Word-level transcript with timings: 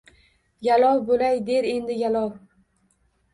Yalov 0.67 1.01
boʻlay, 1.09 1.37
der 1.51 1.67
endi, 1.73 1.99
yalov!” 2.01 2.33